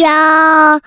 [0.00, 0.80] 要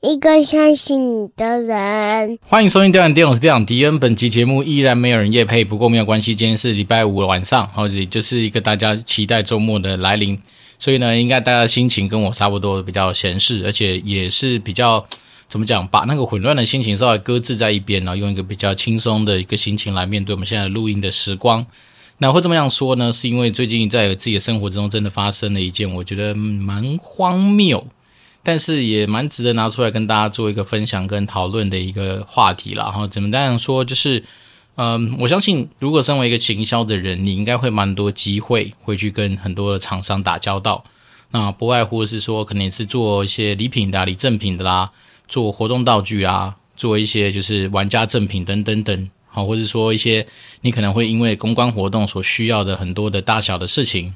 [0.00, 2.38] 一个相信你的人。
[2.46, 3.98] 欢迎收听《电玩店》，我是店长迪恩。
[3.98, 10.38] 本期节目依然没有人夜配，不过没有关系，今天是礼拜五晚上，或者就是一个大家期待周末的来临，
[10.78, 15.04] 所以呢，应该大家心情跟我差不多，比较闲适，而且也是比较
[15.48, 21.66] 怎么讲，把那个混乱的心情稍微搁置在一边，然后用一个比较轻松的一个心情来面对我们现在录音的时光。
[22.18, 23.12] 那会这么样说呢？
[23.12, 27.84] 是因为最近在自己的生活之中，真的发生了一件我觉得蛮荒谬，
[28.44, 32.84] 但是也蛮值得拿出来跟大家做一个分享跟讨论的一个话题啦。
[32.90, 33.82] 哈，怎么这样说？
[33.82, 34.22] 就是，
[34.76, 40.84] 嗯，我相信如果身为一个行销的人，你应该会蛮多机会会去跟很多的厂商打交道。
[41.30, 44.90] 那不外乎是说，可能是做一些礼品的、礼赠品的啦，
[45.26, 49.10] 做活动道具啊，做一些就是玩家赠品等等等。
[49.26, 50.24] 好，或者说一些
[50.60, 54.14] 你可能会因为公关活动所需要的很多的大小的事情，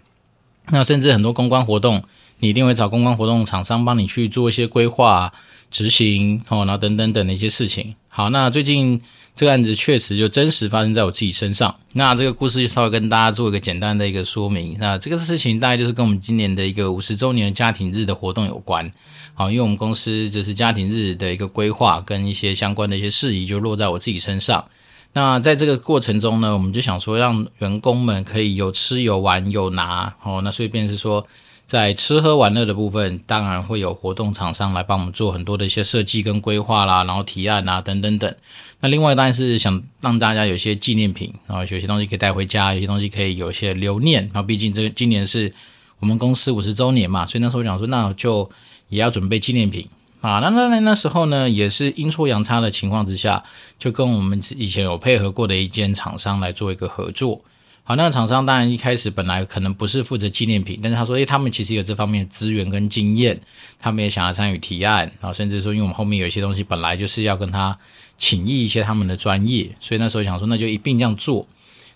[0.69, 2.05] 那甚至很多公关活动，
[2.41, 5.33] 你一定会找公关活动厂商帮你去做一些规划、
[5.71, 7.95] 执行，哦，然后等等等的一些事情。
[8.09, 9.01] 好，那最近
[9.37, 11.75] 这个案子确实就真实发生在我自己身上。
[11.93, 14.77] 那这个故事就稍微跟大家做一个简单的一个说明。
[14.81, 18.91] 那这个事情大概就是跟我们今年的一个五十周年家庭日的活动有关。
[19.35, 24.65] 好，因为我们公司就是家庭日的一个规划跟一些相关的一些事宜就落在我自己身上。
[25.13, 30.41] 那在这个过程中呢，我们就想说，让员工们可以有吃有玩有拿哦。
[30.43, 31.25] 那所以便是说，
[31.69, 38.35] 在吃喝玩乐的部分，当然会有活动厂商来帮我们做很多的一些设计跟规划啦，然后提案啊等等等。
[38.81, 44.23] 那另外当然是想让大家有些纪念品，然后有些东西可以带回家，有些东西可以有一些留念。
[44.33, 45.53] 然后毕竟这今年是
[46.01, 48.51] 我们公司五十周年嘛，所以那时候我想说，那就
[48.89, 49.87] 也要准备纪念品。
[50.23, 53.45] 啊，那那那那时候呢，也是阴错阳差的情况之下，
[53.79, 57.43] 就跟我们以前有配合过的一间厂商来做一个合作。
[57.89, 63.41] 好，那个厂商当然一开始本来可能不是负责纪念品，但是他说，诶，他们其实有这方面的资源跟经验，
[63.81, 67.75] 他们也想要参与提案，然后甚至说，因为我们后面有一些东西本来就是要跟他
[68.19, 71.47] 请益一些他们的专业，所以那时候想说，那就一并这样做。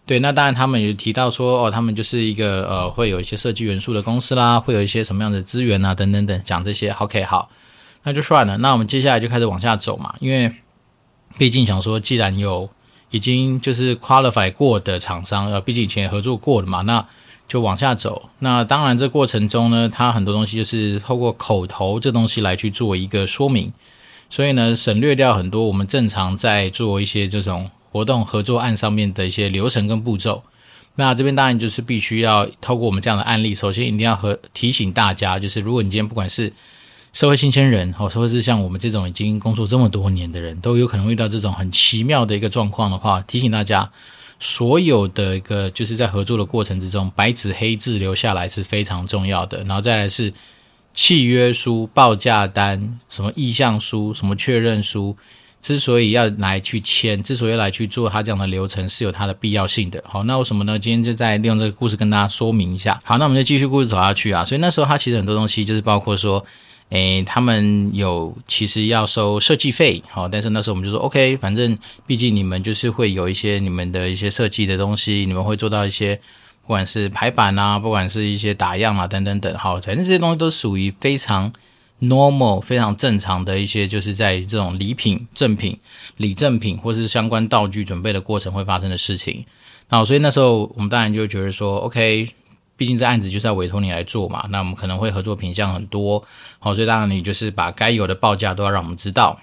[0.07, 6.89] 对，那当然他们也提到说，哦，他们就是一个呃，会有一些设计元素的公司啦，会有一些什么样的资源啊，等等等，讲这些。
[6.93, 7.51] OK，好。
[8.03, 10.51] 那就算了，那我们接下来就开始往下走嘛，因为
[11.37, 12.71] 毕竟想说，既然有
[13.13, 17.07] 已经就是 qualify 过的厂商，呃，毕竟以前合作过的嘛，那
[17.47, 18.31] 就往下走。
[18.41, 23.73] 那当然这过程中呢，它很多东西就是透过口头这东西来去做一个说明，
[24.29, 30.43] 所以呢，省略掉很多我们正常在做一些这种活动合作案上面的一些流程跟步骤。
[30.95, 36.53] 那这边当然就是必须要透过我们这样的案例，首先一定要和提醒大家，就是如果你今天不管是
[37.13, 43.91] 社会新鲜人，或者是像我们这种已经工作这么多年的人，都有可能遇到这种很奇妙的一个状况的话，提醒大家，
[44.41, 49.63] 所有的一个就是在合作的过程之中，白纸黑字留下来是非常重要的。
[49.65, 50.33] 然后再来是
[50.95, 55.15] 契约书、报价单、什么意向书、什么确认书，
[55.61, 60.03] 之所以要来去签，之所以要来去做它这样的流程，是有它的必要性的。
[60.09, 60.79] 好，那为什么呢？
[60.79, 62.99] 今天就再利用这个故事跟大家说明一下。
[63.05, 64.43] 好，那我们就继续故事走下去啊。
[64.43, 66.43] 所以那时候它其实很多东西就是包括说。
[66.93, 76.15] 诶，他们有其实要收设计费，好，但是那时候我们就说 OK，反正毕竟你们就是会有一些你们的一些设计的东西，你们会做到一些，
[76.61, 81.51] 不管是排版啊，不管是一些打样啊，等等等，好，反正这些东西都属于非常
[82.03, 85.75] normal、非常正常的一些，就是在这种礼品、赠品、
[86.19, 89.43] 礼赠品或是相关道具准备的过程会发生的事情。
[89.89, 92.29] 那所以那时候我们当然就觉得说 OK。
[92.77, 96.25] 毕竟这案子就是要委托你来做嘛，那我们可能会合作品项很多，
[96.59, 99.39] 好，所以当然你就是把该有的报价都要让我们知道。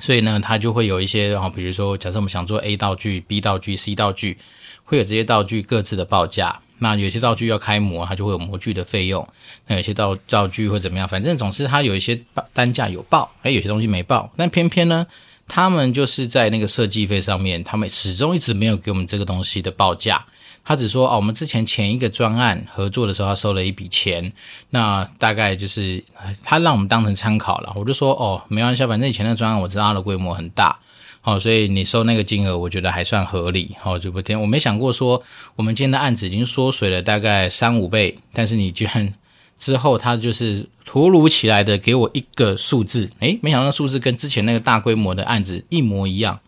[0.00, 4.38] 所以呢，他就会有一些，然后比如说，假设我们想做 A 道具、B 道具、C 道具，
[4.84, 6.56] 会有这些道具各自的报价。
[6.78, 9.26] 那有些道具要开模，它就会有模具的费用。
[9.66, 11.08] 那有些道道具会怎么样？
[11.08, 12.16] 反正总是它有一些
[12.52, 14.30] 单价有报，哎，有些东西没报。
[14.36, 15.04] 但偏偏呢，
[15.48, 20.24] 他们就是在那个设计费上面，他们始终一直没有给我们这个东西的报价。
[20.68, 24.30] 他只说哦，我们之前前一个专案合作的时候，他收了一笔钱，
[24.68, 26.04] 那大概就是
[26.44, 27.72] 他让我们当成参考了。
[27.74, 30.78] 我就说哦，没关系，反正以前那个专案我知道它的规模很大，
[31.22, 33.74] 好，所以你收那个金额，我觉得还算合理。
[33.80, 35.22] 好，就不听，我没想过说
[35.56, 39.14] 我们今天的案子已经缩水了大概三五倍，但是你居然
[39.56, 46.38] 之后他就是突如其来的给我一个数字，诶，没想到数字跟之前那个大规模的案子一模一样。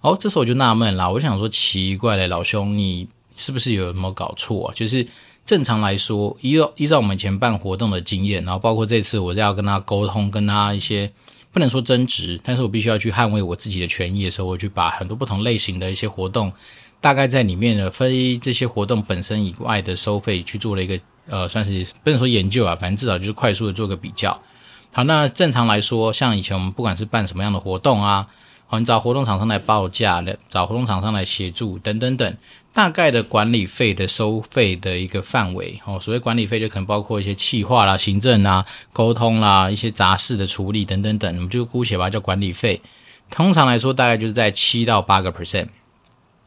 [0.00, 3.06] 哦，这时候我就纳闷了，我想说奇怪了，老兄你。
[3.36, 4.74] 是不是有什么搞错啊？
[4.74, 5.06] 就是
[5.44, 11.10] 正常来说，依照依照我们以前办活动的经验，然后包括这次我要跟他沟通，跟他一些
[11.52, 16.52] 不能说争执，但是我必须要去捍卫我自己的权益的时候，我去把很多不同类型的一些活动，
[17.00, 24.38] 大概在里面的非这些活动本身以外的收费去做了一个呃，算是不能说研究啊，反正至少就是快速的做个比较。
[24.92, 28.26] 好，那正常来说，像以前我们不管是办什么样的活动啊，
[28.66, 32.36] 好，你找活动厂商来报价的，找活动厂商来协助等等等，
[32.74, 42.82] 大概的管理费的收费的一个范围哦，所谓管理费就可能包括一些企划啦、行政啦、沟通啦、一些杂事的处理等等等，我们就姑且把它叫管理费。
[43.30, 45.68] 通常来说，大概就是在七到八个 percent，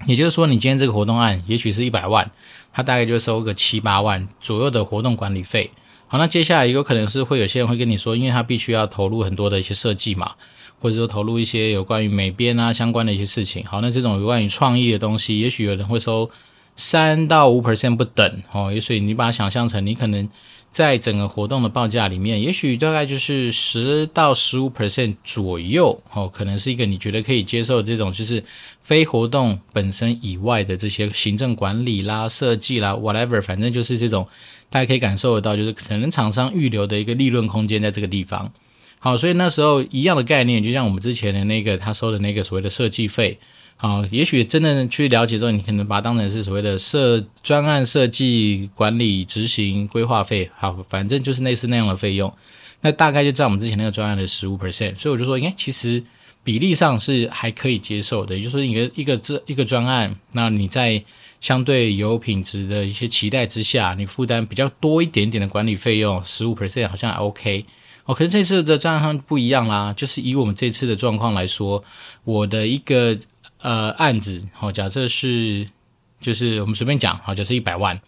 [0.05, 2.29] 也就是说，你今天这个活动案也许是一百万，
[2.73, 5.71] 它大概就收个七八万左右的活动管理费。
[6.09, 10.35] 好，那接下来有可能是会有些人会跟你说，因为他必须要投入很多的一些设计嘛，
[10.79, 13.65] 或者说投入一些有关于美编啊相关的一些事情。
[13.65, 16.29] 好，那这种有关于创意的东西，也许有人会收
[16.75, 18.71] 三到五 percent 不等哦。
[18.73, 20.29] 也许你把它想象成，你可能
[20.71, 28.43] 在整个活动的报价里面，也许大概就是十到十五 percent 左右哦，可能是一个你觉得可以接受的这种，就是
[28.81, 34.27] 非活动本身以外的这些行政管理啦、设计啦，whatever，反正就是这种。
[34.69, 38.51] 大家可以感受得到，就是可能厂商预留的一个利润空间在这个地方。
[38.99, 43.37] 好，所以那时候一样的概念，就像我们之前的那个他收的那个所谓的设计费。
[43.77, 50.49] 好，也许真的去了解之后，你可能把它当成是所谓的设专案设计管理执行规划费。
[50.57, 52.33] 好，反正就是类似那样的费用。
[52.81, 54.97] 那大概就在我们之前那个专案的十五 percent。
[54.97, 56.03] 所以我就说，应该，其实
[56.43, 58.35] 比例上是还可以接受的。
[58.35, 61.03] 也就是说，一个一个这一个专案，那你在。
[61.39, 67.63] 相对有品质的一些期待之下，你负担比较多一点点的管理费用，十五 percent 好像还 OK。
[68.07, 71.83] 哦，可是这次的状况不一样啦，就是以我们这次的状况来说，
[72.23, 73.17] 我的一个
[73.59, 75.67] 呃案子，好，假设是
[76.21, 77.99] 就是我们随便讲，好，假设一百万，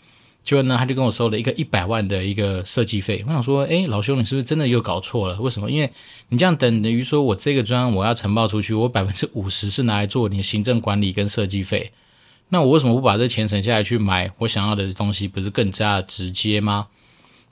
[0.42, 3.22] 结果呢他就跟我收了一个一百万的一个设计费。
[3.28, 5.38] 我想说，诶，老兄，你是不是真的又搞错了？
[5.42, 5.70] 为什么？
[5.70, 5.92] 因为
[6.30, 11.92] 你这样等于说我这个专我要呈报出去，我百分之五十是拿来做你的行政管理跟设计费。
[12.48, 16.88] 那我为什么不把这钱省下来去买我想要的东西，不是更加直接吗？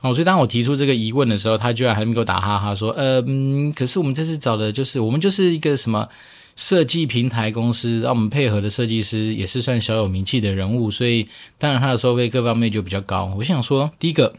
[0.01, 6.07] 哦，所以当我提出这个疑问的时候，他居然还没给我打哈哈说，呃，嗯，可是我们这次找的就是我们就是一个什么
[6.55, 11.27] 设计平台公司，让我们配合的设计师也是算小有名气的人物，所以
[11.57, 13.33] 当然他的收费各方面就比较高。
[13.37, 14.35] 我想说，第一个，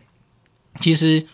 [0.81, 1.27] 其实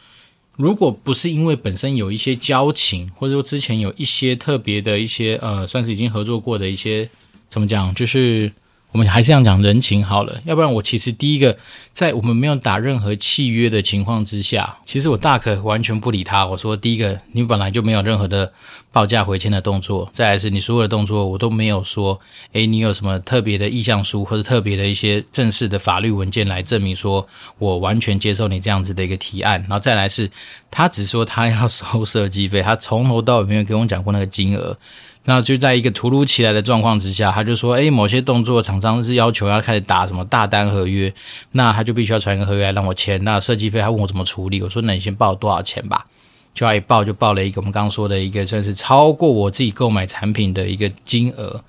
[0.56, 7.10] 如果不是因为本身有一些交情，或者说之前有一些特别的一些呃，算是已经合作过的一些，
[7.50, 8.50] 怎么讲，就是。
[8.94, 11.58] 我们还是这样讲人情好了，要不然我其实第一个
[11.92, 16.46] 在我们没有打任何契约的情况之下，其实我大可完全不理他。
[16.46, 18.52] 我说第一个，你本来就没有任何的
[18.92, 22.20] 报价回签的动作，再来是你所有的动作我都没有说，
[22.52, 27.26] 诶，你有什么特别的意向书或者特别的一些正式的法律文件来证明说
[27.58, 30.30] 我完全接受你这样子的一个提案，然后再来是
[30.70, 34.78] 他只说他要收设计费，他从头到尾没有跟我讲过那个金额。
[35.26, 41.12] 那就在一个突如其来的状况之下，他就说：“诶，某些动作厂商是要求要开始打什么大单合约，
[41.52, 43.22] 那他就必须要传一个合约来让我签。
[43.24, 46.06] 那设计费他问我怎么处理，我说那你先报多少钱吧。
[46.52, 51.60] 就他一报就报了一个我们刚刚说的一个算是超过我自己购买产品的一个金额。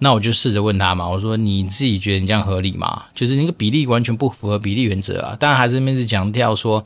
[0.00, 3.04] 那我就试着问他嘛，我说你自己觉得你这样合理吗？
[3.14, 5.36] 就是那个比例完全不符合比例原则啊。
[5.38, 6.84] 当然还是面试强调说。”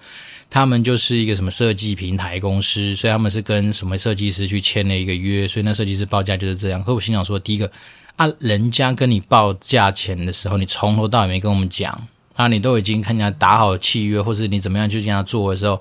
[0.50, 6.80] 他们就是一个什么设计平台公司，所以他们是跟什么设计师去签了一个约，所以那设计师报价就是这样。
[6.84, 7.68] 可我心想说，第一个
[8.14, 12.00] 啊，人家跟你报价钱的时候，你从头到尾没跟我们讲
[12.34, 15.80] 啊，你都已经看人家打好契约，或是你怎么样去这样做的时候，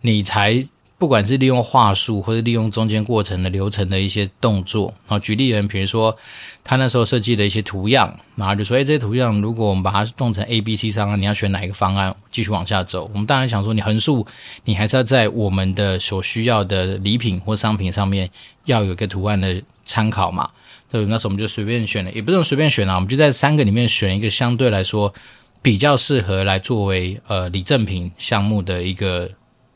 [0.00, 0.66] 你才。
[0.96, 6.16] 不管是利用话术，或者利用中间过程的流程的一些动作，好，举例人，比如说
[6.62, 13.10] 他那时候设计的一些图样，然后就说，哎，这些图样如果我们把它弄成 A、B、C 方案，你要选哪一个方案继续往下走？
[13.12, 14.24] 我们当然想说，你横竖，
[14.64, 18.30] 你还是要在我们的所需要的礼品或商品上面
[18.64, 20.48] 要有一个图案的参考嘛？
[20.90, 25.12] 对，那时候我们就随便选了，也不是随便选啊，我们就在三个里面选一个相对来说
[25.60, 29.28] 比较适合来作为呃礼赠品项目的一个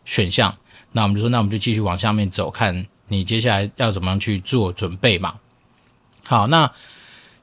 [0.05, 0.57] 选项。
[0.93, 5.35] 那我们就说，那我们就继续往下面走，看你接下来要怎么样去做准备嘛。
[6.25, 6.71] 好，那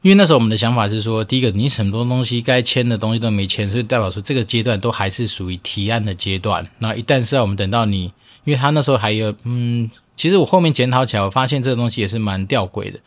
[0.02, 6.68] 因为那时候我们的想法是说，第一个，你很多东西该签的东西都没签，所以代表说这个阶段都还是属于提案的阶段。
[6.80, 8.04] 那一旦是要我们等到你，
[8.44, 13.00] 因为他那时候还有，嗯，其实我后面检讨起来，我发现这个东西也是蛮吊诡的。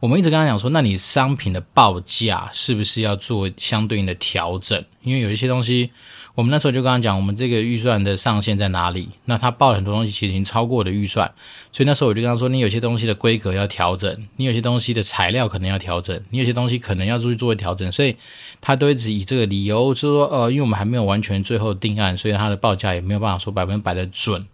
[0.00, 4.82] 我们一直跟他讲说，那你商品的报价是不是要做相对应的调整？
[5.02, 5.90] 因为有一些东西。
[6.38, 9.08] 我们那时候就跟他讲，我们这个预算的上限在哪里？
[9.24, 11.28] 那他报了很多东西，其实已经超过我的预算，
[11.72, 18.14] 所以那时候我就跟他说，你有些东西的规格要调整，你有些东西的材料可能要调整，你有些东西可能要注意做调整，所以
[18.60, 24.46] 他都一直以这个理由，就是说，呃，因为我们还没有完全最后定案，所以他的报价也没有办法说百分百的准。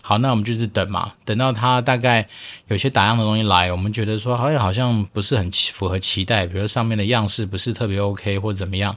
[0.00, 2.28] 好，那我们就是等嘛，等到他大概
[2.68, 8.96] 有些打样的东西来，我们觉得说好像好像不是很符合期待，比如说上面的样式不是特别 OK 或者怎么样。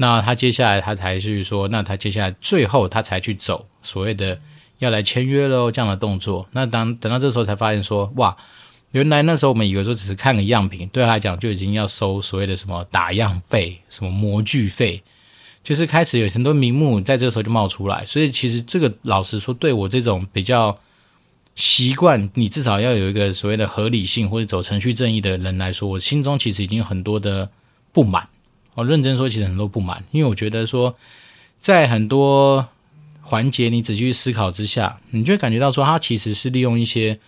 [0.00, 4.40] 那他接下来他才去说，那他接下来最后他才去走所谓的
[4.78, 6.48] 要来签约喽这样的动作。
[6.52, 8.34] 那当等到这时候才发现说，哇，
[8.92, 15.02] 原来那时候我们以为说只是看个样品，对他来讲就已经要收所谓的什么打样费、什么模具费，
[15.62, 18.02] 就是开始有很多名目在这个时候就冒出来。
[18.06, 20.78] 所以其实这个老实说，对我这种比较
[21.56, 27.50] 习惯，你至少要有一个所谓的合理性或者走程序正义的人来说，我心中其实已经有很多的
[27.92, 28.26] 不满。
[28.74, 30.96] 我认真说，其实很多不满，因为我觉得说，
[31.60, 32.68] 在很多
[33.20, 37.18] 环节你仔细去思考之下，你就会感觉到说，他其实是利用一些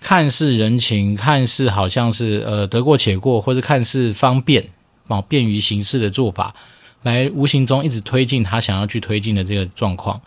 [0.00, 4.70] 看似人情、看似好像是呃得过且过，或者看似方便
[5.08, 6.54] 哦便于行事的做法，
[7.02, 10.20] 来无形中一直推进他想要去推进的这个状况。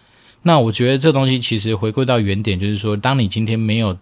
[0.43, 3.97] 那我觉得这东西其实回归到原点，就是说，当你今天没有。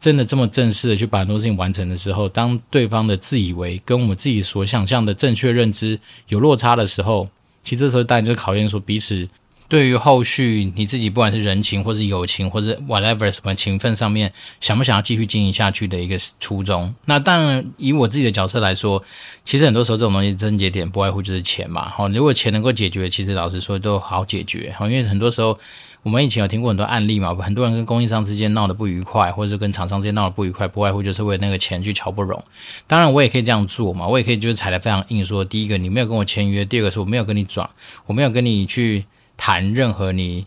[0.00, 7.28] 真的这么正式的去把很多事情完成的时候，当对方的自以为跟我们自己所想象的正确认知有落差的时候，
[7.64, 9.28] 其实这时候当然就考验说彼此
[9.68, 16.94] 对于后续你自己不管是人情或是友情或者 whatever 什么情分上面，想不想要继续经营下去的一个初衷。
[17.04, 19.02] 那当然以我自己的角色来说，
[19.44, 21.88] 其实很多时候这种东西症结点不外乎就是钱嘛。
[21.90, 24.72] 好，如果钱能够解决，其实老实说都好解决。
[24.78, 25.58] 好，因为很多时候。
[26.02, 32.42] 我们以前有听过很多案例嘛，很多人跟供应商之间闹得不愉快，或者是跟厂商之间闹得不愉快，不外乎就是为了那个钱去瞧不拢。
[32.86, 37.68] 当然，我也可以这样做嘛，我也可以就是踩得非常硬，说第一个你没有跟我签约，第二个是我没有跟你转，
[38.06, 39.04] 我没有跟你去
[39.36, 40.46] 谈任何你。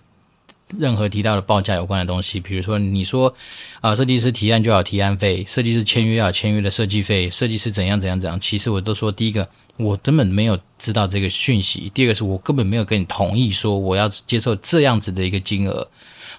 [0.77, 3.33] 任何提到的报价有关的东西，比如说你说，
[3.79, 9.47] 啊，设计师提案就要提案费，设计师签约要签约的设计费，设计师怎样怎样怎样，其实我都说，第一个
[9.77, 15.87] 我根本没有知道这个讯息，第二个是我根本没有跟你同意说我要接受这样子的一个金额，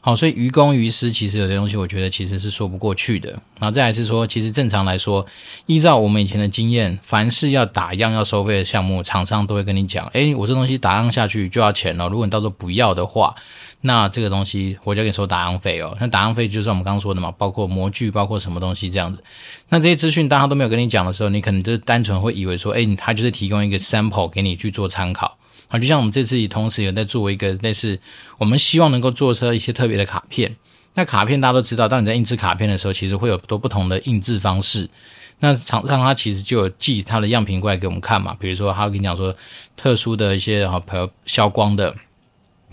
[0.01, 3.31] 好，所以于公于私，其实有些东西我觉得其实是说不过去的。
[3.59, 5.25] 然后再来是说，其实正常来说，
[5.67, 13.35] 依照我们以前的经验，凡是要打样要收费的项目，厂商都会跟你讲，诶，我这东西打样下去就要钱了，如果你到时候不要的话。
[13.85, 15.97] 那这个东西我就给你收打样费哦。
[16.01, 19.23] 那打样费就是我们刚刚说的嘛，包括模具，包括什么东西这样子。
[19.69, 25.37] 那这些资讯当他都没有跟你讲的时候，你可能就单纯会以为说，诶，他就是提供一个 sample 给你去做参考
[25.67, 25.79] 啊。
[25.81, 27.99] 就像我们这次也同时有在做一个类似，
[28.39, 30.55] 我们希望能够做出一些特别的卡片。
[30.95, 34.89] 那卡片大家都知道，当你在印制卡片的时候，其实会有多不同的印制方式。
[35.41, 39.35] 那厂商他其实就有寄他的样品过来给我们看嘛，比如说他跟你讲说，
[39.77, 41.93] 特殊的一些啊，比如消光的。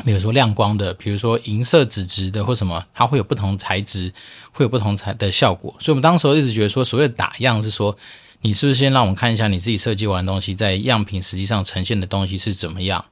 [0.06, 4.14] 比如说亮光的，比如说银色纸质的或什么，它会有不同材质，
[4.52, 5.74] 会有不同材的效果。
[5.80, 7.96] 所以，我们当时一直觉得说，所谓打样是说，
[8.42, 13.04] 你是不是先让我们看一下你自己设计完的东西，在样品实际上呈现的东西是怎么样？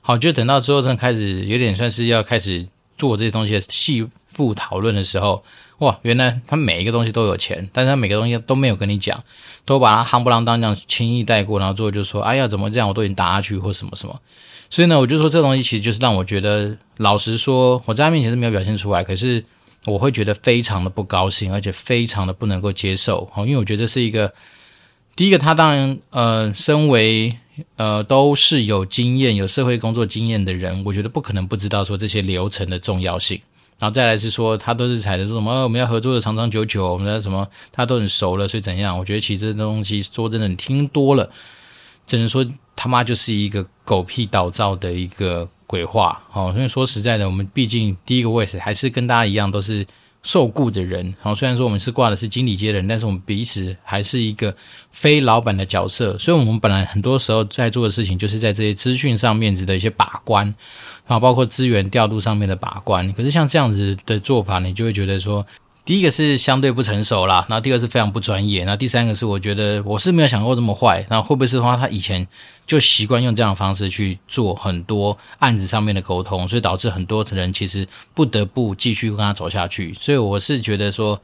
[0.00, 2.66] 好，就等到之后真的开始有点算是要开始
[2.96, 5.44] 做这些东西的细部讨论的时候，
[5.78, 9.22] 哇，原来他每一个东西都有钱，但是他每个东西都没有跟你讲，
[9.64, 12.88] 都把它夯不啷当这样轻易带过，然后最后就说，哎呀，怎么这样？
[12.88, 14.18] 我都已经打下去或什么什么。
[14.70, 19.44] 所以呢，我就说这东西其实就是让我觉得，老实说，我在他面前是没有表现出来，可是
[19.84, 23.28] 我会觉得非常的不高兴，而且非常的不能够接受。
[23.34, 24.32] 好，因为我觉得这是一个，
[25.16, 27.36] 第一个，他当然，呃，身为
[27.74, 33.40] 呃都是有经验、有社会工作经验的人，我觉得不可能不知道说这些流程的重要性。
[33.80, 38.96] 然后再来是说，他都是踩着说什么，我们要合作的长长久久，我们的什么，他都很熟了，所以怎样？
[38.96, 41.28] 我觉得其实这东西说真的，你听多了，
[42.06, 42.46] 只能说。
[42.82, 49.86] 他妈就是一个狗屁倒灶的一个鬼话，哦，所以说实在的，我们毕竟第一个位置还是跟大家一样都是
[50.22, 54.56] 受雇的人，好，虽然说我们是挂的是经理阶的人，但是我们彼此还是一个
[54.90, 60.54] 非老板的角色，所以我们本来很多时候在做的事情就是在这些资讯上面的一些把关，
[61.06, 65.46] 啊，包括资源调度上面的把关，可是像这样子的做法，你就会觉得说。
[65.84, 72.24] 第一个是相对不成熟啦，那第二是非常不专业，那第三个是我觉得我是没有想过这么坏，那会不会是说他以前
[72.64, 79.92] 就习惯用这样的方式去做很多案子上面的沟通，所以导致很多人其实不得不继续跟他走下去。
[79.94, 81.20] 所以我是觉得说，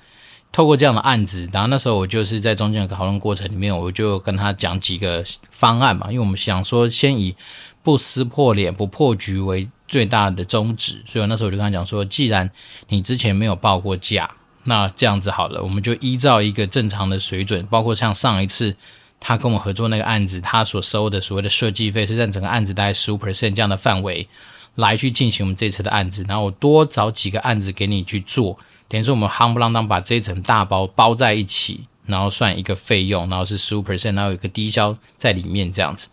[0.51, 7.37] 透过这样的案子，然后那时候我就是在中间的讨论过程里面，我就跟他讲几个方案嘛，因为我们想说先以
[7.85, 12.51] 不撕破脸、不破局为最大的宗旨，所以那时候我就跟他讲说，既然
[12.89, 14.29] 你之前没有报过价。
[14.67, 18.77] 那这样子好了，我们就依照一个正常的水准，包括像上一次
[19.19, 24.29] 他跟我合作那个案子，他所收的所谓的设计费是在整个案子大概十五 percent 这样的范围
[24.75, 28.59] 来去进行我们这次的案子，然后我多找几个案子给你去做，
[28.89, 36.09] 等于说我们夯不啷当把这一层大包包在一起，然后算一个费用，然后是十五 percent，然后有一个低消在里面这样子。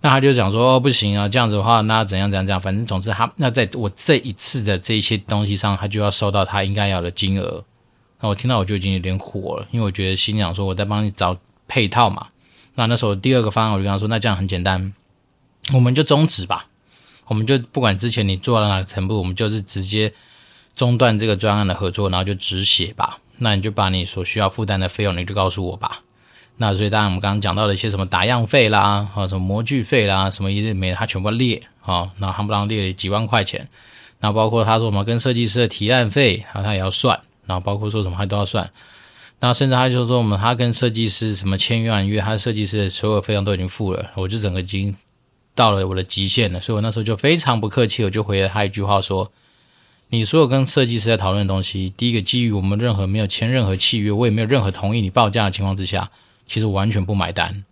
[0.00, 7.64] 那他就讲说哦不行啊，这样子的话，那怎样怎样怎样，反正总之他那在我这一次的这些东西上，他就要收到他应该要的金额。
[8.24, 11.36] 那我听到我就已经有点火了，因为我觉得心想说我在帮你找
[11.68, 12.28] 配套嘛。
[12.74, 14.94] 那那时候第二个方案我就跟他说，那这样很简单，
[15.74, 16.64] 我们就终止吧，
[17.26, 20.10] 我们就不管之前你做到哪个程度，我们就是直接
[20.74, 23.18] 中断这个专案的合作，然后就止血吧。
[23.36, 26.00] 那你就把你所需要负担的费用，你就告诉我吧。
[26.56, 33.68] 那所以当然我们刚刚讲到的一些什么打样费啦，啊什么模具费啦，什么一些没，他全部列啊，然后夯不啷列了几万块钱。
[34.18, 37.20] 然后包括他说什么跟设计师的提案费，然后他也要算。
[37.46, 38.70] 然后包括说什么他都要算。
[39.40, 44.94] 然后甚至他就说我们他跟设计师什么签约完约，他设计师的所有费用都已经付了，我就整个已经
[45.54, 46.60] 到了我的极限了。
[46.60, 49.30] 所以我那时候就非常不客气，我就回了他一句话说。
[50.10, 56.08] 你所有跟设计师在讨论的东西，第一个基于我们任何没有签任何契约，我也没有任何同意你报价的情况之下，
[56.46, 57.64] 其实我完全不买单。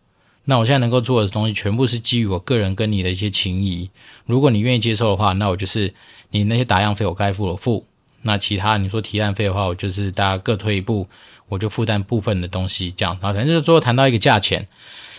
[0.47, 3.91] 那我现在能够做的东西，全部是基于我个人跟你的一些情谊。
[4.27, 5.95] 如果你愿意接受的话，那我就是
[6.31, 7.87] 你那些打样费我该付我付。
[8.23, 11.07] 那其他你说提案费的话，我就是大家各退一步，
[11.49, 13.17] 我就负担部分的东西这样。
[13.21, 14.67] 然后反正就是最后谈到一个价钱，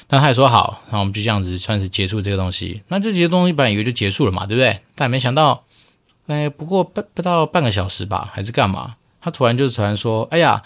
[0.09, 2.81] 那他也说好，那我们就这样子算是结束这个东西。
[2.87, 4.79] 那这些东西本来以为就结束了嘛，对不对？
[4.95, 5.63] 但没想到。
[6.27, 8.95] 哎，不过不不到半个小时吧，还是干嘛？
[9.19, 10.63] 他突然就突然说：“哎呀，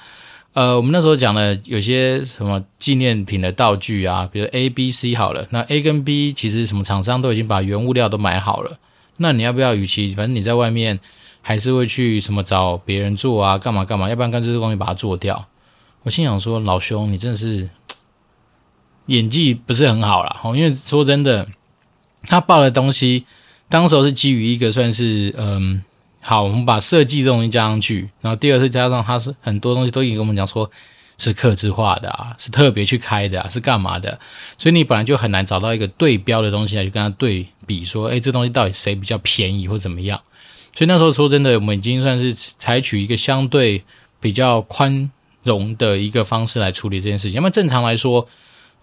[0.53, 8.77] 呃，我们那时候讲的有些什么纪念品的道具啊，比如 A、B、C 好了，那 A 跟 B 其实什么厂商都已经把原物料都买好了，
[9.17, 9.73] 那你要不要？
[9.73, 10.99] 与其反正你在外面
[11.47, 14.09] 还是会去什么找别人做啊，干嘛干嘛？
[14.09, 15.45] 要不然干脆这个东西把它做掉。”
[16.03, 17.69] 我心想说：“老兄，你真的是
[19.07, 20.41] 演技不是很好啦。
[20.43, 21.47] 哦因为说真的，
[22.23, 23.25] 他报的东西。”
[23.69, 25.81] 当时候是基于一个算是嗯，
[26.21, 30.69] 好，我们把设计这东西加上去，然后第二次加上他是很多东西都已经跟我们讲说
[31.17, 34.19] 是客制化的啊，是特别去开的啊，是干嘛的？
[34.57, 40.21] 所以你本来就很难找到一个对标的东西来去跟他对比，说，诶，这东西到底谁比较便宜或怎么样？
[40.77, 43.83] 所以那时候说真的，我们已经算是采取一个相对
[44.19, 45.09] 比较宽
[45.41, 47.35] 容的一个方式来处理这件事情。
[47.35, 48.27] 那么正常来说。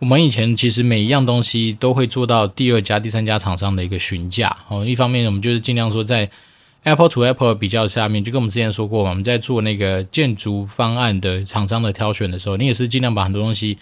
[0.00, 4.84] 我们以前其实每一样东西都会做到第二家、第三家厂商的一个询价哦。
[4.84, 6.28] 一方面，我们就是尽量说在
[6.82, 13.78] Apple to Apple 比较下面，就跟我们之前说过嘛，我们在做那个建筑方案的厂商的挑选的时候，你也是尽量把很多东西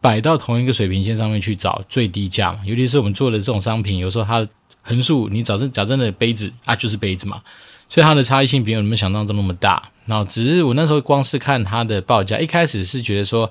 [0.00, 2.60] 摆到同一个水平线上面去找最低价嘛。
[2.64, 4.48] 尤其是我们做的这种商品，有时候它
[4.82, 7.40] 横竖，你找真假真的杯子啊，就是杯子嘛，
[7.88, 9.82] 所以它的差异性没有你们想象中那么大。
[10.06, 13.50] 然后只是我那时候光是看它的报价，一开始是觉得说。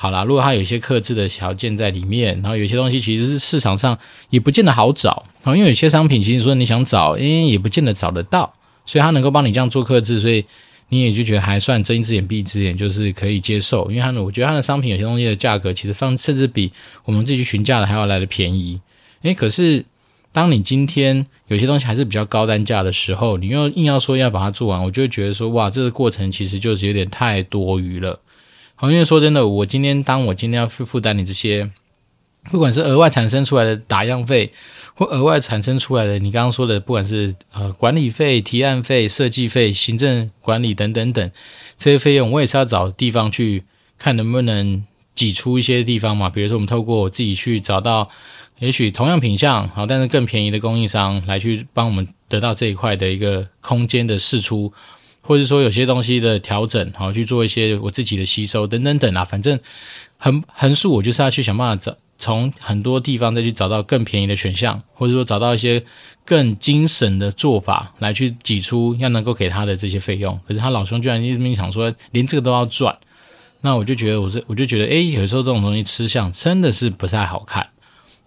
[0.00, 3.98] 好啦，如果它有一些克制的条件在里面，然后有些东西其实是市场上
[4.30, 8.54] 也不见得好找，然后因为有些商品其实说你想找，诶，也不见得找得到，
[8.86, 10.44] 所以它能够帮你这样做克制，所以
[10.90, 13.90] 你也就觉得还算睁一只眼闭一只眼，就是可以接受。
[13.90, 16.70] 因为它呢，我觉得它的商品有些东西的价格其实方甚至比
[17.04, 18.80] 我们自己去询价的还要来得便宜。
[19.22, 19.84] 诶，可是
[20.38, 28.20] 当你今天有些东西还是比较高单价的时候，你又硬要说要把它做完，我就会觉得说，哇，这个过程其实就是有点太多余了。
[28.76, 31.68] 好，因为说真的，我今天当我今天要去负担你这些，
[32.52, 34.52] 不管是额外产生出来的打样费，
[34.94, 41.28] 或额外产生出来的你刚刚说的，不管是呃管理费、提案费、设计费、行政管理等等等
[41.76, 43.64] 这些费用，我也是要找地方去
[43.98, 44.84] 看能不能
[45.16, 46.30] 挤出一些地方嘛。
[46.30, 48.08] 比如说，我们透过我自己去找到，
[48.58, 54.72] 也许同样品相好，但是更便宜的供应商来去帮我们得到这一块的一个空间的释出。
[55.20, 59.60] 或者说有些东西的调整，好去做一些我自己的吸收等等等啊，反正
[60.16, 65.84] 横横竖我就是要去想办法找，从很多地方再去找到更便宜的选项，或者说找到一些
[66.24, 70.40] 更精省的做法来去挤出要能够给他的这些费用。
[70.48, 72.96] 可是他老兄居然一直想说连这个都要赚，
[73.60, 77.68] 那我就觉得我这我就觉得诶，有时候这种东西吃相真的是不太好看。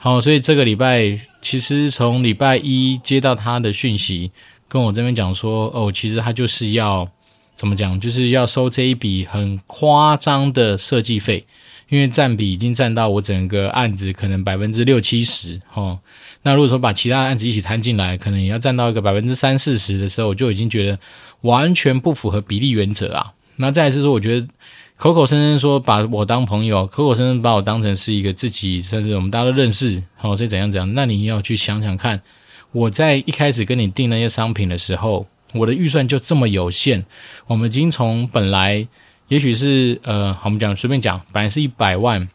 [0.03, 4.31] 好，所以这个礼拜其实从礼拜一接到他的讯息。
[4.67, 7.07] 跟我这边讲说，哦，其实他就是要
[7.55, 11.45] 怎么讲，就是要收这一笔很夸张的设计费，
[11.87, 15.99] 因为占比已经占到我整个案子可能百分之六七十哦。
[16.41, 20.97] 那如果说把其他案子一起摊进来，可能也要占到一个百分之三四十的时候，我就已经觉得
[21.41, 23.33] 完全不符合比例原则啊。
[23.57, 24.47] 那再来是说，我觉得
[25.01, 32.21] 口口声声说把我当朋友，口口声声把我当成是一个自己，甚至我们大家都认识，哦，是怎样怎样，那你要去想想看。
[32.71, 37.03] 我在一开始跟你订那些商品的时候，我的预算就这么有限。
[37.47, 38.87] 我们已经从本来
[39.27, 42.29] 也许是呃，我们讲随便讲，本来是一百万，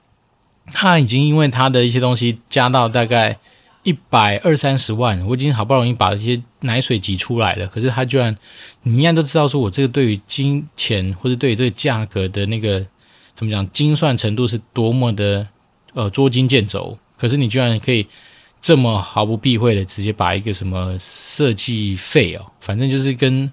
[0.72, 3.38] 他已经因为他的一些东西加到大概
[3.86, 7.66] 一百二三十万，我已经好不容易把这些奶水挤出来了。
[7.68, 8.36] 可是他居然，
[8.82, 12.84] 你应该都知道，说我这个对于金钱或者对于这个价格的那个
[13.34, 15.46] 怎么讲精算程度是多么的
[15.94, 16.98] 呃捉襟见肘。
[17.16, 18.06] 可是你居然可以。
[18.62, 23.48] 这么毫不避讳的直接把一个什么设计费哦，反正就是跟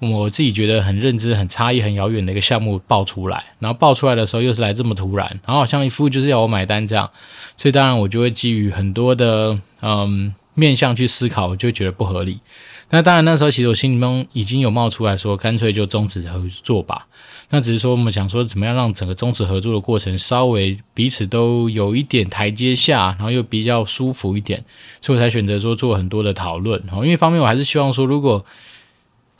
[0.00, 7.10] 我自己觉得很认知、很差异、很遥远的一个项目爆出来，然后爆出来的时候又是来这么突然，然后好像一副就是要我买单这样，
[7.54, 12.40] 所以当然我就会基于很多的嗯面向去思考，我就觉得不合理。
[12.88, 17.06] 那当然那时候其实我心里面已经有冒出来说，干脆就终止合作吧。
[17.50, 24.64] 那只是说我们想说怎么样让整个终止合作的过程稍微彼此都有一点台阶下，然后又比较舒服一点，
[25.02, 26.82] 所以我才选择说做很多的讨论。
[26.94, 28.42] 因为方面我还是希望说如果。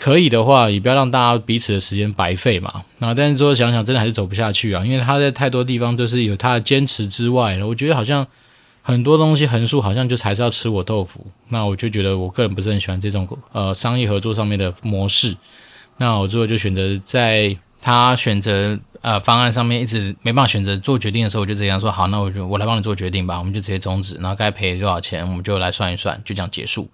[0.00, 2.82] 可以的话，也不要让大家彼此的时间白费嘛。
[3.00, 8.26] 那但是之后想想，真的还是走不下去啊，因为他在太多地方都是有他的坚持之外，我觉得好像
[8.80, 11.26] 很多东西横竖好像就还是要吃我豆腐。
[11.50, 15.36] 那我就觉得我个人不是很喜欢这种呃商业合作上面的模式。
[15.98, 26.88] 那我最后就选择在他选择呃方案上面一直没办法选择做决定的时候，我就这样说好，那我就我来帮你做决定吧，我们就直接终止，然后该赔多少钱我们就来算一算，就这样结束。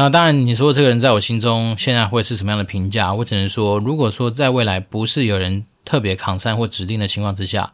[0.00, 3.12] 那当然，你说这个人在我心中现在会是什么样的评价？
[3.12, 7.72] 我只能说，如果说在未来不是有人特别扛善或指定的情况之下，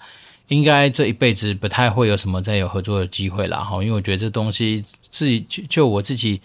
[0.49, 3.75] 应该这一辈子不太会有什么再有合作的机会了哈。
[3.83, 6.41] 因为我觉得这东西自己就就我自己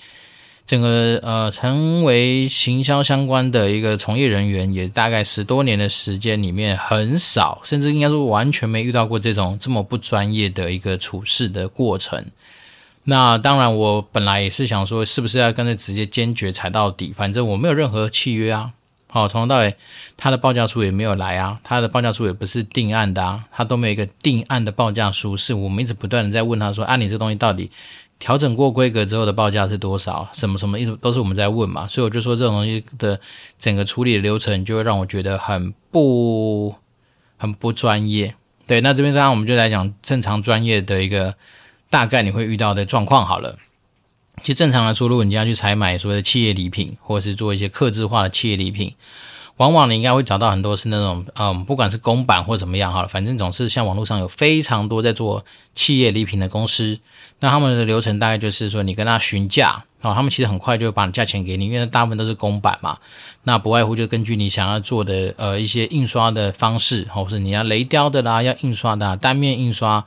[0.65, 12.25] 整个呃成为行销相关的一个从业人员，也大概十多年的时间里面，很少甚至应该说完全没遇到过这种这么不专业的一个处事的过程。
[13.09, 17.11] 那当然，我本来也是想说，是不是要跟着直接坚决踩到底？
[17.11, 18.71] 反正我没有任何契约啊。
[19.07, 19.75] 好，从头到尾，
[20.15, 25.35] 他的报价书也没有来啊，他的报价书也不是定案的啊，他都没有一个定案的报价书。
[25.35, 27.71] 是我们一直不断的在问他说，啊，你这东西到底
[28.19, 30.29] 调整过规格之后的报价是多少？
[30.33, 31.87] 什么什么，一直都是我们在问嘛。
[31.87, 33.19] 所以我就说，这种东西的
[33.57, 36.75] 整个处理的流程，就会让我觉得很不
[37.37, 38.35] 很不专业。
[38.67, 41.33] 对，那这边当然我们就来讲正常专业的一个。
[41.89, 43.57] 大概你会遇到的状况好了，
[44.41, 48.93] 其实正常来说，如果你要去采买所谓的企业礼品，或者是做一些客制化的企业礼品，
[49.57, 56.99] 往往你应该会找到很多是那种，嗯，不管是公版或怎么样好了，反正总是像网络上有非常多在做企业礼品的公司，
[57.39, 62.99] 那他们的流程大概就是说，你跟他询价，哦，他们其实很快就会把价钱给你，因为大部分都是公版嘛，
[63.43, 70.05] 那不外乎就根据你想要做的呃一些印刷的方式，或是你要雷雕的啦，要印刷的单面印刷。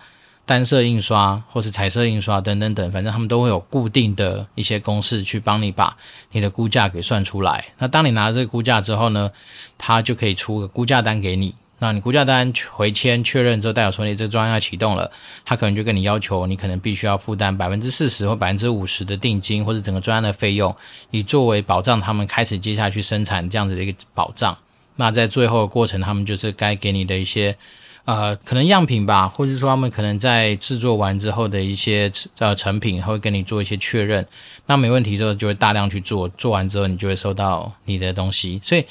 [0.53, 5.97] 单色印刷或是彩色印刷等等等，反正他们都会有固定的一些公式去帮你把
[6.33, 7.65] 你的估价给算出来。
[7.79, 9.31] 那当你拿了这个估价之后呢，
[9.79, 11.55] 他就可以出个估价单给你。
[11.79, 15.11] 那你估价单回签确认之后，代表说你这个专案要启动了，
[15.43, 20.77] 他可能就跟你要求你可能必须要负担百分之四十或百分之五十的定金，或者整个专案的费用，
[21.11, 24.55] 以作为保障他们开始接下去生产这样子的一个保障。
[24.97, 27.57] 那在最后的过程，他们就是该给你的一些。
[28.05, 34.27] 呃，可能样品吧，或者说他们可能在制作完之后的一些呃成品，会跟你做一些确认。
[34.67, 38.59] 那没问题之后，就会大量去做，做完之后你就会收到你的东西。
[38.61, 38.85] 所以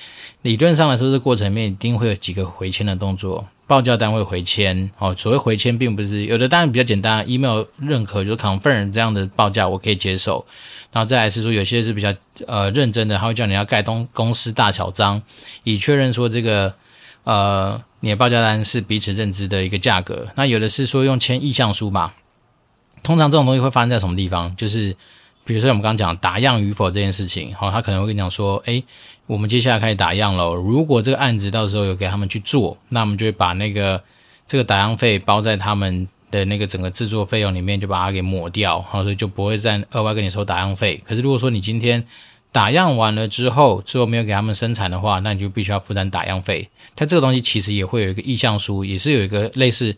[0.44, 4.90] 理论上来说，这过程里面一定会有几个回签的动作，报价单会回签。
[4.98, 10.46] 哦，所谓回签，并不是有的当然比较简单，email 认可就是 confirm 这样的报价我可以接受。
[10.94, 12.14] 然后再来是说，有些是比较
[12.48, 15.22] 呃认真的，他会叫你要盖东公司大小章，
[15.64, 16.74] 以确认说这个。
[17.24, 20.28] 呃，你的报价单是彼此认知的一个价格。
[20.36, 22.12] 那有的是说用签意向书嘛？
[23.02, 24.56] 通常这种东西会发生在什么地方？
[24.56, 24.96] 就是
[25.44, 28.84] 比如说我们刚刚讲打样与否这件事情，好，他可能会跟你讲说，诶，
[29.26, 30.54] 我们接下来开始打样喽。
[30.54, 34.04] 如果这个案子到时候有给他们去做，那我们就会把那个
[34.46, 41.02] 这个打样费包在他们的那个整个制作费用里面，就把它给抹掉，好，所以就不会再额外跟你收打样费。
[41.06, 42.04] 可是如果说你今天
[42.52, 46.70] 打样完了之后，最后没有给他们生产的话，那你就必须要负担打样费。
[46.96, 49.96] 它这个东西其实也会有一个意向书，也是有一个类似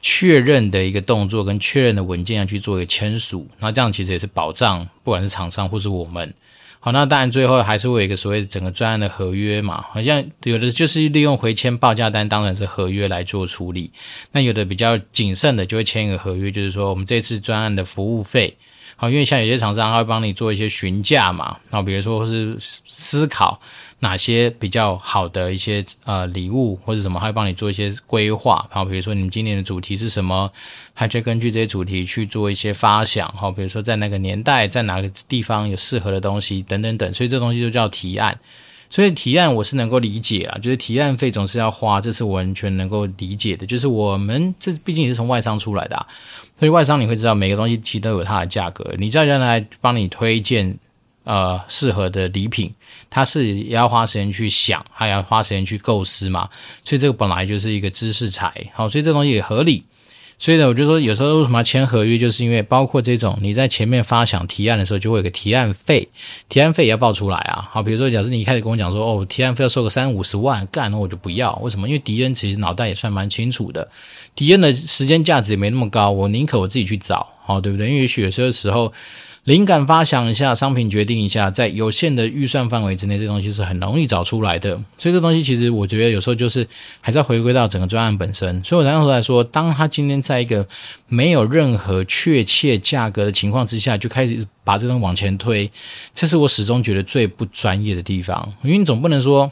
[0.00, 3.48] 确认的一个动作跟确认的文件要去做一个签署。
[3.58, 6.34] 那这样其实也是保障，不管是厂商或是我们。
[6.82, 9.84] 好，那当然最后还是会有一个所谓整个专案的合约嘛。
[9.92, 13.92] 好像有的就是利用回签报价单当然是合约来做处理，
[14.32, 18.56] 那有的比较谨慎的就会签一个合约，就是说我们这次专案的服务费。
[18.96, 23.60] 好，因为像有些厂商他会帮你做一些询价嘛，那比如说是思考
[24.00, 28.66] 哪些比较好的一些呃礼物或者什么，他会帮你做一些规划。
[28.72, 30.50] 然后比如说你们今年的主题是什么，
[30.94, 33.28] 他就根据这些主题去做一些发想。
[33.36, 38.38] 好，比如说在哪个年代，在哪个地方有适合的东西等等等，所以这东西就叫提案。
[38.92, 43.64] 所以提案我是能够理解啊，就是提案费总是要花，这是完全能够理解的。
[43.64, 46.04] 就是我们这毕竟也是从外商出来的啊。
[46.58, 50.76] 所以外商你会知道每个东西其实都有它的价格，你叫人来帮你推荐
[51.24, 52.72] 呃适合的礼品，
[53.08, 56.48] 它是也要花时间去想，还要花时间去构思嘛，
[56.84, 59.84] 所以这个本来就是一个知识财，好，所以这东西也合理。
[60.42, 66.08] 所以呢，我就说有时候为什么要签合约，就是因为包括这种你在前面发想提案的时候，就会有个提案费，
[66.48, 67.68] 提案费也要报出来啊。
[67.70, 71.54] 好，比如说假设你一开始跟我讲说，哦，提案费要收个三五十万，干，那我就不要。
[71.56, 71.86] 为什么？
[71.86, 73.86] 因为敌人其实脑袋也算蛮清楚的，
[74.34, 77.90] 敌人的时间价值也没那么高，我宁可我自己去找，好，对不对？
[77.90, 78.90] 因为也许有些时候。
[79.44, 84.78] 灵感发想一下，商品决定一下，在有限的预算范围之内，这东西是很容易找出来的。
[84.98, 86.66] 所以这东西其实我觉得有时候就是
[87.00, 88.62] 还是要回归到整个专案本身。
[88.62, 90.66] 所以我当时来说，当他今天在一个
[91.08, 95.70] 没有任何确切价格的情况之下，就开始把这东西往前推，
[96.14, 98.52] 这是我始终觉得最不专业的地方。
[98.62, 99.50] 因为你总不能说。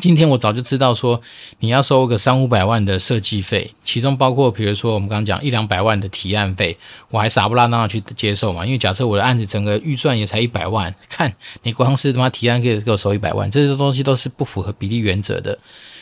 [0.00, 1.20] 今天我早就知道说
[1.60, 6.76] 你要收个三五百万的设计费，其中包括比如说我们刚刚讲一两百万的提案费，
[7.10, 8.66] 我还傻不拉呐去接受嘛？
[8.66, 15.58] 因为假设我的案子整个预算也才一百万，看你光是他妈提案可以给我收一百万， 这些东西都是不符合比例原则的。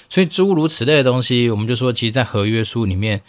[0.09, 3.21] 所以诸如此类的东西，我们就说，其实，在合约书里面。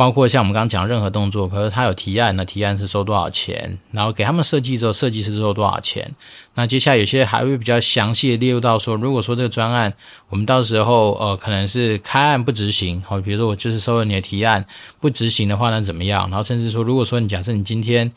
[0.00, 3.78] 包括像我们刚刚讲任何动作，可是他有提案，那提案是收多少钱？
[3.90, 6.10] 然后给他们设计之后，设计师收多少钱？
[6.54, 9.92] 那接下来有些还会比较详细的列入到说，如果说这个专案
[10.30, 14.64] 我们到时候呃可能是开案不执行，好，比如说我就是收了你的提案
[15.02, 16.30] 不执行的话，那怎么样？
[16.30, 18.10] 然后甚至说，如果说你假设你今天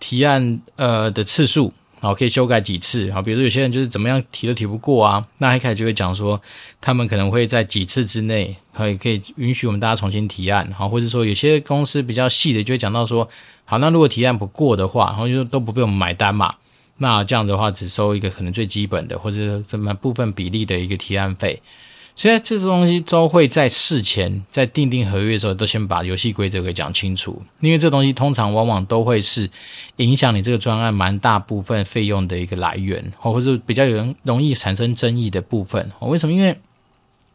[0.00, 1.72] 提案呃的次数。
[2.02, 3.12] 好，可以修改几次？
[3.12, 6.42] 好，比如有些人就是怎么样提都提不过啊，那一开始就会讲说，
[6.80, 13.28] 他们可能会在几次之内，可以可以允许我们大家重新提案，好，或者说有些公司比较细的就会讲到说，
[13.64, 16.52] 好，那如果提案不过的话，然后就都不被我们买单嘛，
[16.96, 21.62] 那这样的话只收一个可能最基本的，或者是什么部分比例的一个提案费。
[22.14, 27.42] 所以这些东西都会在事前，在订定合约的时候，都先把游戏规则给讲清楚。
[27.60, 29.48] 因为这东西通常往往都会是
[29.96, 35.90] 影响你这个专案蛮大部分费用的一个来源，或者是比较有容易产生争议的部分。
[36.00, 36.32] 为什么？
[36.32, 36.56] 因为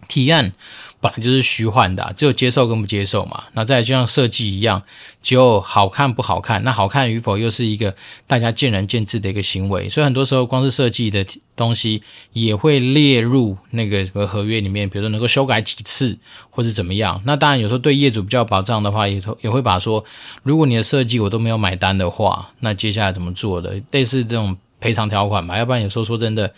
[0.07, 0.53] 提案。
[0.99, 3.43] 本来就是虚幻的，只有接受跟不接受嘛。
[3.53, 4.81] 那再就像设计一样，
[5.21, 6.63] 只有好看不好看。
[6.63, 9.87] 那好看与否又是一个大家见仁见智的一个行为。
[9.87, 11.23] 所以很多时候，光是设计的
[11.55, 12.01] 东西
[12.33, 16.17] 也会列入那个什么合约里面，比如说能够修改几次
[16.49, 17.21] 或者怎么样。
[17.25, 20.03] 那当然有时候对业主比较保障的话，也也会把说，
[20.41, 23.79] 如果你的设计我都没有买单的话，那接下来怎么做的？
[23.91, 25.55] 类似这种赔偿条款嘛。
[25.55, 26.51] 要不然有时候说真的。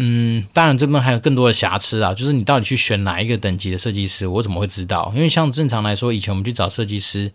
[0.00, 5.12] 嗯，当然这边还有更多的瑕疵啊，就是你到底去选哪一个等级的设计师，我怎么会知道？
[5.12, 7.28] 因为像正常来说，以前我们去找设计师，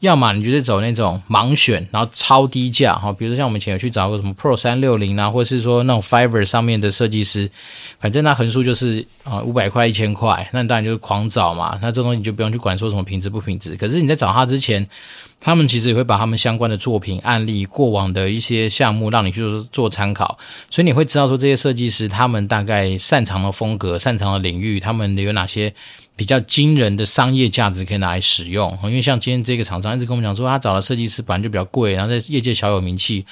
[0.00, 7.48] 要么你就是走那种盲选，然后超低价哈，比如说像我们以前有去找过什么 Pro 三六零啊，或者是说那种 Fiverr 上面的设计师，
[8.00, 14.84] 反正那横竖就是啊五百块一千块，那你当然就是狂找嘛，那这东西你就不用去管说什么品质不品质，可是你在找他之前。
[15.40, 20.36] 他们其实也会把他们相关的作品案例、过往的一些项目让你去做做参考，
[20.68, 25.72] 所以你会知道说这些设计师他们大概擅长的风格、擅长的领域，他们有哪些
[26.16, 28.76] 比较惊人的商业价值可以拿来使用。
[28.82, 33.24] 因为像今天这个厂商一直跟我们讲说，他找的设计师本来就比较贵，然后在业界小有名气。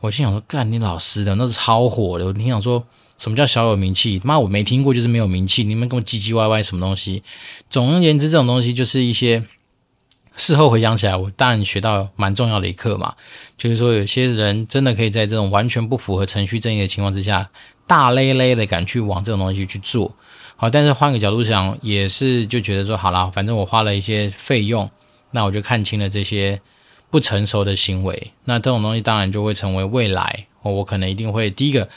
[0.00, 2.24] 我心想说，干你老师的那是超火的。
[2.24, 2.82] 我心想说，
[3.18, 4.18] 什么叫小有名气？
[4.24, 5.62] 妈，我没听过，就是没有名气。
[5.62, 7.22] 你们跟我唧唧歪歪什么东西？
[7.68, 9.44] 总而言之，这种东西就是一些。
[10.36, 13.14] 事后回想起来，我当然学到蛮重要的一课嘛，
[13.56, 17.48] 就是说有些人真的可以在这种完全不符合程序正义的情况之下，
[17.86, 20.12] 大咧咧的敢去往这种东西去做。
[20.56, 24.90] 好，但是换个角度想，也是就觉得说，好啦，反正我花了一些费用，
[25.30, 26.60] 那我就看清了这些
[27.10, 28.32] 不成熟的行为。
[28.44, 31.88] 那这种东西当然就会成为未来，我可能一定会第一个，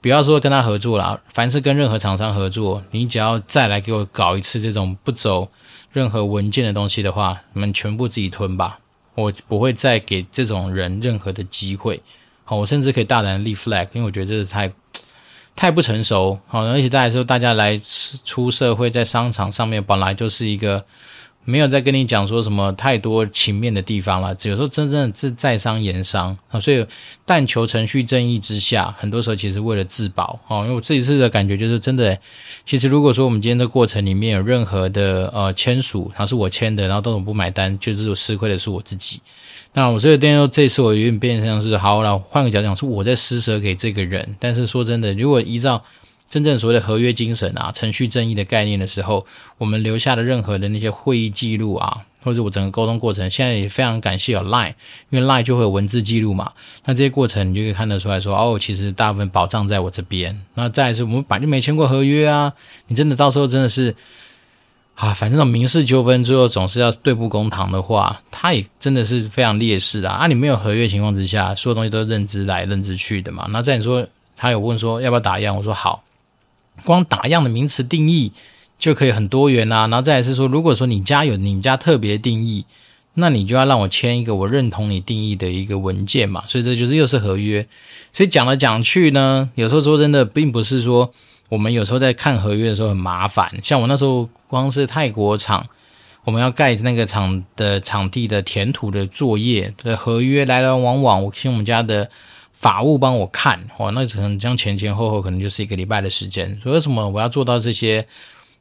[0.00, 5.48] 不要说跟他合作啦，凡是跟任何厂商合作，你只要再来给我搞一次这种不走。
[5.94, 8.78] 任何文件的东西的话，你们全部自己吞吧。
[9.14, 12.02] 我不会再给这种人任何的机会。
[12.44, 14.70] 好，我甚至可以大胆立 flag，因为我觉得这是太
[15.56, 16.38] 太不成熟。
[16.46, 17.80] 好，而且大家说，大家来
[18.26, 20.84] 出社会，在商场上面本来就是一个。
[21.44, 26.84] 没有再跟你讲说什么太多情面的地方了，只有说真正是在商言商啊，所以
[27.24, 30.62] 但求程序正义之下，很多时候其实为了自保哦。
[30.62, 32.18] 因为我这一次的感觉就是真的，
[32.64, 39.20] 其实如果说我们今天的过程里面有任何的呃签署，然后是我签的，然后都不买单，就是吃亏的是我自己。
[39.74, 44.36] 那我所以变说这次我有点变成是好了，换个角度讲，是我在施舍给这个人。
[44.38, 45.82] 但是说真的，如果依照
[46.28, 49.24] 真正所谓的合约精神啊，程序正义的概念的时候，
[49.58, 54.74] 我们留下的任何的那些会议记录啊，或者我整个沟通过程，现在也非常感谢有 Line，
[55.10, 56.50] 因为 Line 就会有文字记录嘛。
[56.86, 60.40] 那这些过程你就可以看得出来说，哦，其实大部分保障在我这边。
[60.54, 62.52] 那再来是我们本来就没签过合约啊，
[62.88, 63.94] 你真的到时候真的是
[64.96, 70.14] 啊，反正那种民事纠纷最后总是要对簿公堂的话，他也真的是非常劣势啊。
[70.14, 73.46] 啊，你没有合约情况之下，所有东西都是认知来认知去的嘛。
[73.50, 74.04] 那再你说
[74.36, 76.02] 他有问说要不要打样，我说好。
[76.84, 78.32] 光打样的名词定义
[78.78, 79.86] 就可以很多元啊。
[79.86, 82.64] 然后再来是说，如果说你家有你们家特别定义，
[83.14, 86.42] 那你就要让我签一个我认同你定义的一个文件嘛。
[86.48, 87.66] 所以这就是又是合约。
[88.12, 91.12] 所以讲来讲去呢，有时候说真的，并不是说
[91.48, 93.50] 我们有时候在看合约的时候很麻烦。
[93.62, 95.64] 像我那时候光是泰国厂，
[96.24, 102.10] 我们要盖那个厂的场地的填土的作业的合约来来往往，我请我们家的。
[102.64, 106.58] 法务帮我看，哇，那可能这样前前后后可能就是一个礼拜的时间。
[106.62, 108.06] 所以为什么我要做到这些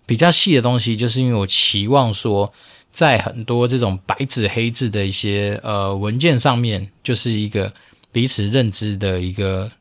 [0.05, 0.97] 比较细的东西？
[0.97, 2.51] 就是因为我期望说，
[2.91, 7.71] 在很多这种白纸黑字的一些呃文件上面，就是一个
[8.11, 9.71] 彼此认知的一个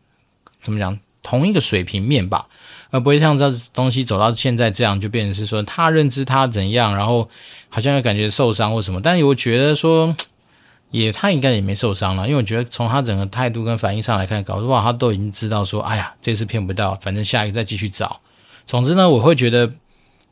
[0.62, 2.46] 怎么讲，同一个水平面吧，
[2.92, 7.28] 而不会像这东西走到现在这样，就变成是说他认知他怎样，然后
[7.68, 9.00] 好像又感觉受伤或什么。
[9.02, 10.14] 但是我觉得说。
[10.92, 18.20] 也，他应该也没受伤了，因为我觉得从他整个态度跟反应上来看，搞的话他都已经知道说，哎呀，这次骗不到，反正下一个再继续找。
[18.66, 19.72] 总之呢，我会觉得，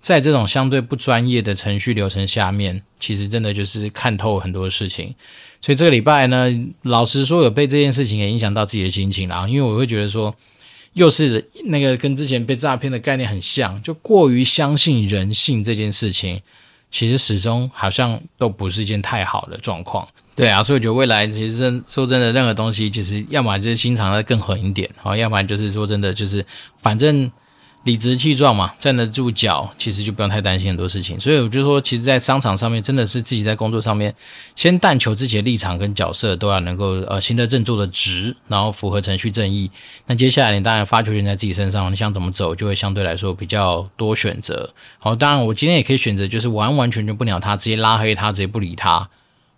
[0.01, 5.15] 在这种相对不专业的程序流程下面，其实真的就是看透很多事情。
[5.63, 6.49] 所以这个礼拜呢，
[6.83, 10.35] 老实说，有被这件事情也影响到自己的心情啦，因为我会觉得说，
[10.93, 16.41] 又是那个跟之前被诈骗的概念很像，就过于相信人性这件事情，
[16.91, 20.07] 其实始终好像都不是一件太好的状况。
[20.37, 26.45] 对啊，所以我觉得未来其实真说真的，任何东西其实要么就是心肠要更狠一点，好，要不然就是说真的，就是
[26.79, 27.31] 反正
[27.85, 31.19] 理直气壮嘛，站得住脚，其实就不用太担心很多事情。
[31.19, 34.15] 所以我就说，其实，在商场上面，真的是自己在工作上面，
[34.55, 39.71] 先但求自己的立场跟角色都要能够呃行得正、坐得直，然后符合程序正义。
[40.07, 44.73] 那接下来你当然发球权在自己身上，你想怎么走，就会相对来说比较多选择。
[44.99, 49.09] 好，当然我今天也可以选择，就是完完全全不鸟他，直接拉黑他，直接不理他。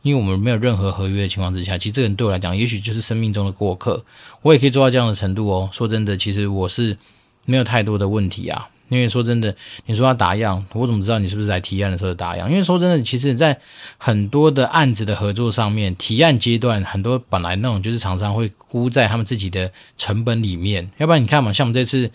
[0.03, 4.05] 因为我们没有任何合约的情况之下，其实这个人对我来讲，也许就是生命中的过客。
[4.43, 5.71] 我也可以做到这样的程度哦。
[5.73, 6.97] 说真的，其实我是
[7.45, 8.69] 没有太多的问题啊。
[8.89, 9.55] 因为说真的，
[9.87, 12.51] 你说要打样，我怎么知道你是不是来提案的时候打样？
[12.51, 13.59] 因为说真的，其实在
[13.97, 20.91] 很多的案子的合作上面，提案阶段很多本来那种就是厂商会估在他们自己的成本里面。
[20.99, 22.11] 要不然你看嘛，像我们这次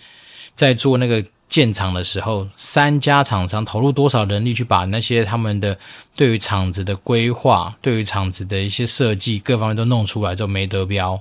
[0.56, 1.23] 在做那个。
[1.50, 5.78] 建厂的时候，三家厂商投入多少人力去把那些他们的
[6.16, 11.20] 对于厂子的规划、对于厂子的一些设计各方面都弄出来，就没得标。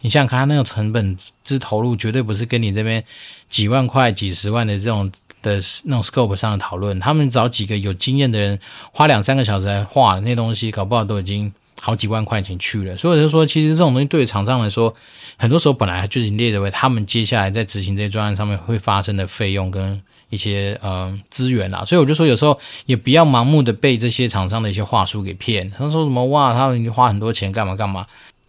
[0.00, 3.02] 你想看，他那个成本之投入，绝对不是跟你这边
[3.48, 5.10] 几万块、几十万的这种
[5.42, 6.98] 的那种 scope 上的讨论。
[7.00, 8.58] 他们找几个有经验的人，
[8.92, 11.52] 花两三个小时来画那东西，搞不好都已经。
[11.80, 14.94] 好几万块钱去了，所以我就说，其实这种东西对于厂商来说，
[15.36, 21.84] 很多时候本来就已经列为他们接下来在执行这些专案上面会发生的费用跟一些呃资源啦。
[21.84, 25.70] 所以我就说，有时候也不要盲目的被这些厂商的一些话术给骗。
[25.78, 28.06] 他说什么哇，他们花很多钱干嘛干嘛？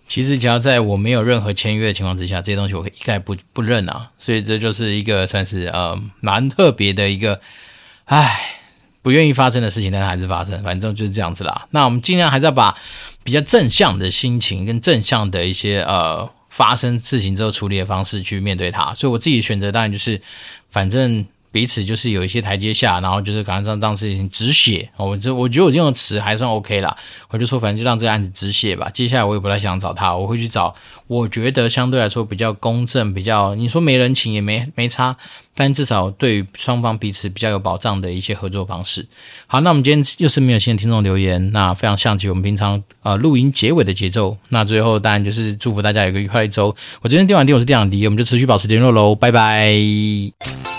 [0.07, 4.09] 其实只要在我没有任何签约的情况之下，这些东西我一概不不认啊。
[4.17, 7.41] 所以这就是一个算是呃蛮特别的一个，
[8.05, 8.53] 唉。
[9.03, 11.65] 不愿意发生的事情，但是还是发生，反正就是这样子啦。
[11.69, 12.75] 那我们尽量还是要把
[13.27, 18.93] 比较正向的心情跟正向的一些呃发生事情之后处理的方式去面对它。
[18.93, 20.21] 所以我自己选择当然就是，
[20.69, 21.25] 反正。
[21.57, 24.87] 彼此就是有一些台阶下，然后就是赶上当事情止血。
[24.95, 26.95] 我这我觉得我这种词还算 OK 啦。
[27.29, 28.91] 我就说反正就让这个案子止血吧。
[28.93, 30.75] 接下来我也不太想找他，我会去找
[31.07, 35.17] 我觉得相对来说比较公正、比较你说没人情也没没差，
[35.55, 39.03] 但至少对于双方彼此比较有保障的一些合作方式。
[39.47, 44.37] 好，那我们今天又是没有新的听众留言，那非常像极我们平常呃录音结尾的节奏。
[44.49, 46.75] 那最后当然就是祝福大家有个愉快的一周。
[47.01, 50.76] 我今天电玩店我是电玩迪，我们就持续保持联络喽，拜拜。